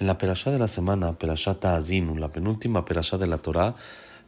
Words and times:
En 0.00 0.06
la 0.06 0.16
perashá 0.16 0.50
de 0.50 0.58
la 0.58 0.66
semana, 0.66 1.18
perashá 1.18 1.60
Ta'azinu, 1.60 2.16
la 2.16 2.32
penúltima 2.32 2.86
perashá 2.86 3.18
de 3.18 3.26
la 3.26 3.36
Torá, 3.36 3.74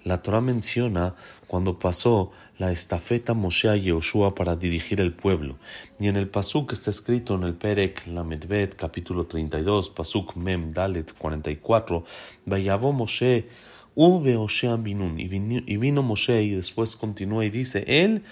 la 0.05 0.21
Torá 0.21 0.43
menciona 0.43 1.15
cuando 1.47 1.79
pasó 1.79 2.31
la 2.59 2.71
estafeta 2.71 3.33
Moshe 3.33 3.71
a 3.71 3.77
Yehoshua 3.77 4.35
para 4.35 4.55
dirigir 4.55 5.01
el 5.01 5.15
pueblo. 5.15 5.57
Y 5.99 6.09
en 6.09 6.17
el 6.17 6.29
pasuk 6.29 6.75
está 6.75 6.91
escrito 6.91 7.37
en 7.37 7.45
el 7.45 7.55
Perek 7.55 8.07
Lamedbet, 8.07 8.77
capítulo 8.77 9.25
32, 9.25 9.89
pasuk 9.89 10.37
Mem 10.37 10.75
Dalet 10.75 11.11
44, 11.17 12.05
Vayavo 12.45 12.93
Moshe 12.93 13.49
Ube 13.95 14.37
Oshea 14.37 14.77
Binun. 14.77 15.19
Y 15.21 15.77
vino 15.77 16.03
Moshe 16.03 16.43
y 16.43 16.51
después 16.51 16.97
continúa 16.97 17.47
y 17.47 17.51
dice, 17.51 17.85
él 17.87 18.25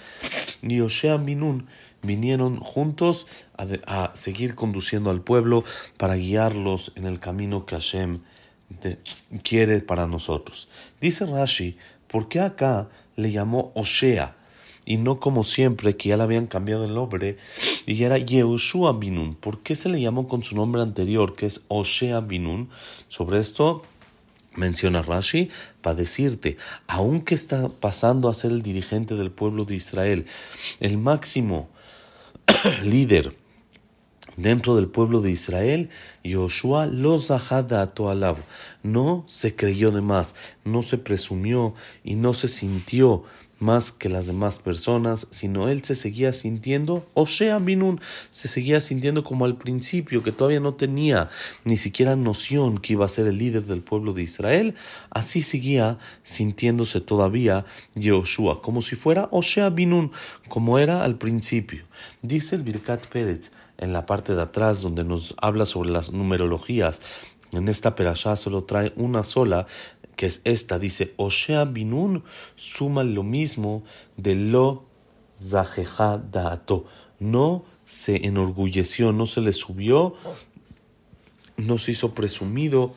y 0.61 0.81
Oshea 0.81 1.17
Binun 1.17 1.67
vinieron 2.01 2.59
juntos 2.59 3.27
a, 3.57 4.11
seguir 4.13 4.55
conduciendo 4.55 5.09
al 5.11 5.21
pueblo 5.21 5.63
para 5.97 6.15
guiarlos 6.15 6.91
en 6.95 7.05
el 7.05 7.19
camino 7.19 7.65
que 7.65 7.75
Hashem 7.75 8.21
quiere 9.43 9.81
para 9.81 10.07
nosotros. 10.07 10.69
Dice 10.99 11.25
Rashi, 11.25 11.77
¿por 12.07 12.27
qué 12.27 12.39
acá 12.39 12.89
le 13.15 13.31
llamó 13.31 13.71
Oshea? 13.75 14.35
Y 14.83 14.97
no 14.97 15.19
como 15.19 15.43
siempre, 15.43 15.95
que 15.95 16.09
ya 16.09 16.17
le 16.17 16.23
habían 16.23 16.47
cambiado 16.47 16.85
el 16.85 16.95
nombre, 16.95 17.37
y 17.85 18.03
era 18.03 18.17
Yehoshua 18.17 18.93
Binun. 18.93 19.35
¿Por 19.35 19.59
qué 19.59 19.75
se 19.75 19.89
le 19.89 20.01
llamó 20.01 20.27
con 20.27 20.43
su 20.43 20.55
nombre 20.55 20.81
anterior, 20.81 21.35
que 21.35 21.45
es 21.45 21.61
Oshea 21.67 22.19
Binun? 22.21 22.69
Sobre 23.07 23.39
esto 23.39 23.83
menciona 24.55 25.01
Rashi, 25.01 25.49
para 25.81 25.95
decirte, 25.95 26.57
aunque 26.87 27.35
está 27.35 27.69
pasando 27.69 28.27
a 28.27 28.33
ser 28.33 28.51
el 28.51 28.63
dirigente 28.63 29.15
del 29.15 29.31
pueblo 29.31 29.65
de 29.65 29.75
Israel, 29.75 30.25
el 30.79 30.97
máximo 30.97 31.69
líder 32.83 33.35
dentro 34.37 34.75
del 34.75 34.87
pueblo 34.87 35.21
de 35.21 35.31
Israel, 35.31 35.89
Yoshua 36.23 36.85
los 36.85 37.31
alab, 37.31 38.37
no 38.83 39.23
se 39.27 39.55
creyó 39.55 39.91
de 39.91 40.01
más, 40.01 40.35
no 40.63 40.81
se 40.81 40.97
presumió 40.97 41.73
y 42.03 42.15
no 42.15 42.33
se 42.33 42.47
sintió 42.47 43.23
más 43.61 43.91
que 43.91 44.09
las 44.09 44.25
demás 44.25 44.59
personas, 44.59 45.27
sino 45.29 45.69
él 45.69 45.83
se 45.83 45.93
seguía 45.93 46.33
sintiendo, 46.33 47.05
o 47.13 47.27
sea, 47.27 47.59
Binun 47.59 48.01
se 48.31 48.47
seguía 48.47 48.81
sintiendo 48.81 49.23
como 49.23 49.45
al 49.45 49.55
principio, 49.55 50.23
que 50.23 50.31
todavía 50.31 50.59
no 50.59 50.73
tenía 50.73 51.29
ni 51.63 51.77
siquiera 51.77 52.15
noción 52.15 52.79
que 52.79 52.93
iba 52.93 53.05
a 53.05 53.09
ser 53.09 53.27
el 53.27 53.37
líder 53.37 53.65
del 53.65 53.81
pueblo 53.81 54.13
de 54.13 54.23
Israel, 54.23 54.75
así 55.11 55.43
seguía 55.43 55.99
sintiéndose 56.23 57.01
todavía 57.01 57.65
Yoshua, 57.93 58.63
como 58.63 58.81
si 58.81 58.95
fuera 58.95 59.29
Osea 59.31 59.69
Binun, 59.69 60.11
como 60.47 60.79
era 60.79 61.03
al 61.03 61.19
principio. 61.19 61.83
Dice 62.23 62.55
el 62.55 62.63
Birkat 62.63 63.05
Pérez 63.07 63.51
en 63.77 63.93
la 63.93 64.07
parte 64.07 64.33
de 64.33 64.41
atrás, 64.41 64.81
donde 64.81 65.03
nos 65.03 65.35
habla 65.39 65.65
sobre 65.65 65.91
las 65.91 66.11
numerologías, 66.11 67.01
en 67.51 67.67
esta 67.67 67.95
perashá 67.95 68.37
solo 68.37 68.63
trae 68.63 68.93
una 68.95 69.23
sola, 69.23 69.67
que 70.15 70.25
es 70.25 70.41
esta, 70.43 70.79
dice, 70.79 71.13
Oshea 71.17 71.65
Binun 71.65 72.23
suma 72.55 73.03
lo 73.03 73.23
mismo 73.23 73.83
de 74.17 74.35
lo 74.35 74.85
Zajeja. 75.39 76.21
No 77.19 77.63
se 77.85 78.25
enorgulleció, 78.25 79.11
no 79.11 79.25
se 79.25 79.41
le 79.41 79.53
subió, 79.53 80.15
no 81.57 81.77
se 81.77 81.91
hizo 81.91 82.13
presumido. 82.13 82.93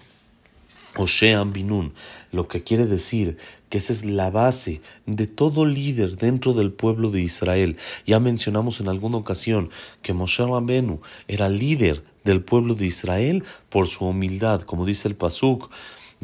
Oshea 0.97 1.43
Binun, 1.43 1.93
lo 2.31 2.47
que 2.47 2.62
quiere 2.62 2.87
decir 2.87 3.37
que 3.69 3.78
esa 3.78 3.93
es 3.93 4.05
la 4.05 4.31
base 4.31 4.81
de 5.06 5.27
todo 5.27 5.67
líder 5.67 6.17
dentro 6.17 6.53
del 6.53 6.71
pueblo 6.71 7.11
de 7.11 7.23
Israel. 7.23 7.77
Ya 8.06 8.21
mencionamos 8.21 8.78
en 8.78 8.87
alguna 8.87 9.17
ocasión 9.17 9.71
que 10.03 10.12
Moshe 10.12 10.47
Rabenu 10.47 11.01
era 11.27 11.49
líder 11.49 12.05
del 12.23 12.41
pueblo 12.41 12.77
de 12.77 12.87
Israel 12.87 13.43
por 13.71 13.89
su 13.89 14.05
humildad, 14.06 14.62
como 14.62 14.87
dice 14.87 15.09
el 15.09 15.17
Pasuk. 15.17 15.73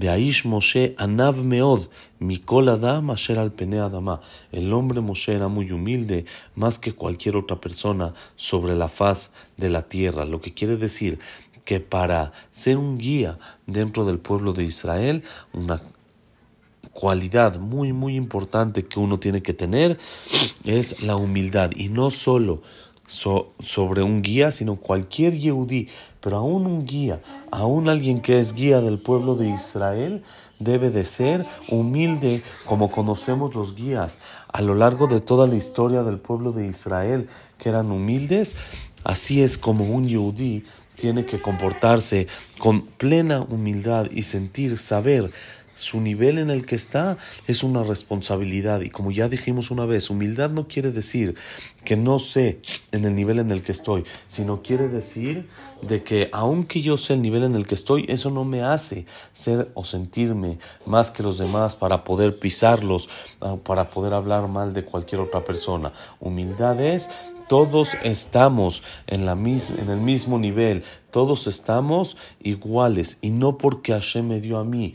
Aish 0.09 0.45
Moshe 0.45 0.95
Anav 0.99 1.45
Meod, 1.45 1.89
Mikol 2.19 2.69
Adam 2.69 3.11
Asher 3.11 3.39
al 3.39 3.53
Adama. 3.81 4.21
El 4.53 4.73
hombre 4.73 5.01
Moshe 5.01 5.35
era 5.35 5.49
muy 5.49 5.71
humilde, 5.73 6.25
más 6.55 6.79
que 6.79 6.93
cualquier 6.93 7.37
otra 7.37 7.61
persona 7.61 8.15
sobre 8.37 8.75
la 8.77 8.89
faz 8.89 9.33
de 9.57 9.69
la 9.69 9.83
tierra. 9.83 10.25
Lo 10.25 10.41
que 10.41 10.55
quiere 10.55 10.77
decir 10.77 11.19
que 11.65 11.81
para 11.81 12.33
ser 12.51 12.79
un 12.79 12.99
guía 12.99 13.39
dentro 13.67 14.05
del 14.05 14.19
pueblo 14.19 14.53
de 14.53 14.65
Israel, 14.65 15.23
una 15.53 15.83
cualidad 16.93 17.59
muy, 17.59 17.93
muy 17.93 18.17
importante 18.17 18.87
que 18.87 19.01
uno 19.01 19.19
tiene 19.19 19.43
que 19.43 19.55
tener 19.55 19.99
es 20.65 21.03
la 21.03 21.17
humildad. 21.17 21.71
Y 21.77 21.89
no 21.89 22.11
solo 22.11 22.63
sobre 23.11 24.03
un 24.03 24.23
guía, 24.23 24.53
sino 24.53 24.77
cualquier 24.77 25.37
yehudí, 25.37 25.89
pero 26.21 26.37
aún 26.39 26.67
un 26.67 26.87
guía, 26.87 27.21
aún 27.51 27.89
alguien 27.89 28.21
que 28.21 28.39
es 28.39 28.55
guía 28.55 28.81
del 28.81 28.99
pueblo 28.99 29.35
de 29.35 29.49
Israel, 29.49 30.23
debe 30.59 30.91
de 30.91 31.05
ser 31.05 31.47
humilde 31.69 32.43
como 32.67 32.91
conocemos 32.91 33.55
los 33.55 33.75
guías 33.75 34.19
a 34.53 34.61
lo 34.61 34.75
largo 34.75 35.07
de 35.07 35.21
toda 35.21 35.47
la 35.47 35.57
historia 35.57 36.03
del 36.03 36.19
pueblo 36.19 36.53
de 36.53 36.67
Israel, 36.67 37.29
que 37.59 37.71
eran 37.71 37.91
humildes, 37.91 38.57
así 39.05 39.43
es 39.43 39.59
como 39.59 39.85
un 39.85 40.07
yehudí 40.07 40.65
tiene 41.01 41.25
que 41.25 41.41
comportarse 41.41 42.27
con 42.59 42.83
plena 42.83 43.41
humildad 43.41 44.11
y 44.11 44.23
sentir, 44.25 44.77
saber 44.77 45.33
su 45.81 46.01
nivel 46.01 46.39
en 46.39 46.51
el 46.51 46.67
que 46.67 46.75
está 46.75 47.17
es 47.47 47.63
una 47.63 47.83
responsabilidad. 47.83 48.81
Y 48.81 48.91
como 48.91 49.11
ya 49.11 49.29
dijimos 49.29 49.71
una 49.71 49.87
vez, 49.87 50.11
humildad 50.11 50.51
no 50.51 50.69
quiere 50.69 50.93
decir 50.93 51.35
que 51.85 51.97
no 51.97 52.19
sé 52.19 52.61
en 52.93 53.05
el 53.05 53.15
nivel 53.15 53.39
en 53.39 53.51
el 53.51 53.63
que 53.63 53.73
estoy, 53.73 54.05
sino 54.29 54.63
quiere 54.63 54.89
decir 54.89 55.49
de 55.83 56.03
que 56.03 56.29
aunque 56.33 56.83
yo 56.83 56.99
sé 56.99 57.15
el 57.15 57.23
nivel 57.23 57.43
en 57.43 57.55
el 57.55 57.67
que 57.67 57.75
estoy, 57.75 58.05
eso 58.09 58.31
no 58.31 58.45
me 58.45 58.63
hace 58.63 59.07
ser 59.33 59.71
o 59.75 59.85
sentirme 59.85 60.59
más 60.87 61.11
que 61.11 61.23
los 61.23 61.39
demás 61.39 61.75
para 61.77 62.05
poder 62.05 62.39
pisarlos, 62.39 63.09
ah, 63.41 63.57
para 63.65 63.91
poder 63.91 64.15
hablar 64.15 64.49
mal 64.49 64.73
de 64.73 64.85
cualquier 64.85 65.23
otra 65.23 65.45
persona. 65.45 65.93
Humildad 66.21 66.81
es 66.81 67.09
todos 67.51 67.97
estamos 68.05 68.85
en, 69.09 69.27
la 69.27 69.33
en 69.33 69.91
el 69.91 70.01
mismo 70.01 70.39
nivel, 70.39 70.85
todos 71.11 71.49
estamos 71.49 72.17
iguales 72.41 73.19
y 73.23 73.31
no 73.31 73.59
porque 73.59 73.93
Hashem 73.93 74.29
me 74.29 74.41
dio 74.41 74.59
a 74.59 74.65
mí 74.65 74.95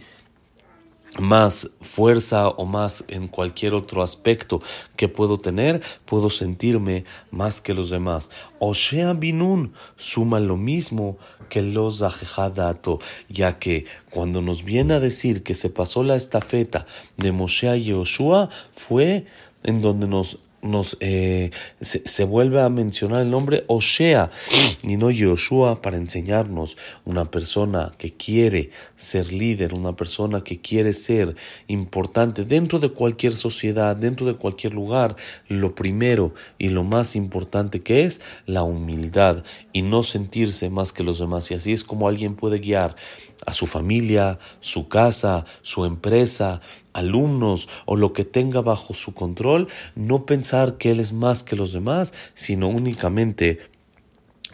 más 1.20 1.70
fuerza 1.82 2.50
o 2.50 2.66
más 2.66 3.06
en 3.08 3.28
cualquier 3.28 3.74
otro 3.74 4.04
aspecto 4.04 4.62
que 4.96 5.08
puedo 5.08 5.40
tener, 5.40 5.82
puedo 6.06 6.30
sentirme 6.30 7.06
más 7.32 7.62
que 7.62 7.74
los 7.74 7.90
demás. 7.90 8.30
Osea 8.60 9.14
Binun 9.14 9.74
suma 9.96 10.40
lo 10.40 10.58
mismo 10.58 11.18
que 11.50 11.62
los 11.62 12.00
Zahejadato, 12.00 13.00
ya 13.30 13.60
que 13.60 13.86
cuando 14.10 14.42
nos 14.42 14.64
viene 14.64 14.96
a 14.96 15.00
decir 15.00 15.44
que 15.44 15.54
se 15.54 15.70
pasó 15.70 16.04
la 16.04 16.16
estafeta 16.16 16.86
de 17.18 17.32
Moshe 17.32 17.84
Yoshua, 17.84 18.50
fue 18.74 19.26
en 19.64 19.82
donde 19.82 20.08
nos 20.08 20.40
nos, 20.66 20.98
eh, 21.00 21.52
se, 21.82 22.24
vuelve 22.26 22.62
a 22.62 22.70
mencionar 22.70 23.22
el 23.22 23.30
nombre 23.30 23.64
Oshea 23.68 24.32
y 24.84 24.98
no 24.98 25.12
Yoshua 25.12 25.82
para 25.82 25.98
enseñarnos 25.98 26.78
una 27.06 27.26
persona 27.26 27.94
que 27.98 28.14
quiere 28.14 28.72
ser 28.96 29.32
líder, 29.32 29.74
una 29.74 29.96
persona 29.96 30.44
que 30.44 30.60
quiere 30.60 30.94
ser 30.94 31.36
importante 31.68 32.44
dentro 32.44 32.80
de 32.80 32.90
cualquier 32.90 33.34
sociedad, 33.34 33.96
dentro 33.96 34.26
de 34.26 34.36
cualquier 34.36 34.74
lugar. 34.74 35.16
Lo 35.48 35.76
primero 35.76 36.34
y 36.58 36.70
lo 36.70 36.84
más 36.84 37.16
importante 37.16 37.82
que 37.82 38.04
es 38.04 38.22
la 38.46 38.64
humildad 38.64 39.44
y 39.72 39.84
no 39.84 40.04
sentirse 40.04 40.70
más 40.70 40.92
que 40.92 41.04
los 41.04 41.20
demás. 41.20 41.52
Y 41.52 41.54
así 41.54 41.72
es 41.72 41.84
como 41.84 42.08
alguien 42.08 42.36
puede 42.36 42.60
guiar 42.60 42.96
a 43.46 43.54
su 43.54 43.68
familia, 43.68 44.40
su 44.60 44.88
casa, 44.88 45.46
su 45.62 45.86
empresa, 45.86 46.62
alumnos 46.96 47.70
o 47.86 47.96
lo 47.96 48.14
que 48.14 48.24
tenga 48.24 48.62
bajo 48.62 48.94
su 48.94 49.14
control, 49.14 49.68
no 49.96 50.26
pensar 50.26 50.78
que 50.78 50.92
él 50.92 51.00
es 51.00 51.14
más 51.14 51.44
que 51.44 51.56
los 51.56 51.74
demás, 51.74 52.14
sino 52.34 52.70
únicamente 52.70 53.60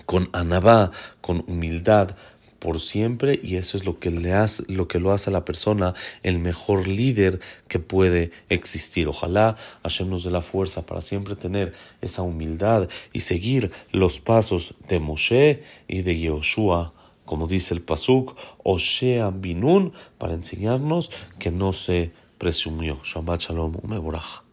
con 0.05 0.29
anabá, 0.33 0.91
con 1.21 1.45
humildad 1.47 2.15
por 2.59 2.79
siempre 2.79 3.39
y 3.41 3.55
eso 3.55 3.75
es 3.75 3.85
lo 3.85 3.97
que 3.99 4.11
le 4.11 4.33
hace, 4.33 4.63
lo 4.67 4.87
que 4.87 4.99
lo 4.99 5.11
hace 5.11 5.31
a 5.31 5.33
la 5.33 5.45
persona 5.45 5.95
el 6.21 6.37
mejor 6.37 6.87
líder 6.87 7.39
que 7.67 7.79
puede 7.79 8.31
existir. 8.49 9.07
Ojalá 9.07 9.55
Hashem 9.83 10.09
nos 10.09 10.23
dé 10.23 10.31
la 10.31 10.41
fuerza 10.41 10.85
para 10.85 11.01
siempre 11.01 11.35
tener 11.35 11.73
esa 12.01 12.21
humildad 12.21 12.87
y 13.13 13.21
seguir 13.21 13.71
los 13.91 14.19
pasos 14.19 14.75
de 14.87 14.99
Moshe 14.99 15.63
y 15.87 16.01
de 16.03 16.17
Yehoshua 16.17 16.93
como 17.31 17.47
dice 17.47 17.73
el 17.73 17.81
Pasuk, 17.81 18.35
Oshea 18.61 19.29
Binun, 19.29 19.93
para 20.17 20.33
enseñarnos 20.33 21.11
que 21.39 21.49
no 21.49 21.71
se 21.71 22.11
presumió. 22.41 22.97
Shabbat 23.03 23.41
Shalom, 23.41 23.75
Umeborach. 23.83 24.50